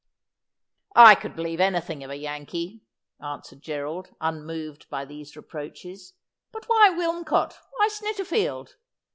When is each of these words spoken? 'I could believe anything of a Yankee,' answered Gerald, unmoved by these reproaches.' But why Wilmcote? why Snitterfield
'I 0.95 1.13
could 1.13 1.35
believe 1.35 1.59
anything 1.59 2.03
of 2.03 2.09
a 2.09 2.15
Yankee,' 2.15 2.81
answered 3.23 3.61
Gerald, 3.61 4.09
unmoved 4.19 4.89
by 4.89 5.05
these 5.05 5.35
reproaches.' 5.37 6.13
But 6.51 6.65
why 6.67 6.89
Wilmcote? 6.89 7.59
why 7.77 7.87
Snitterfield 7.87 8.77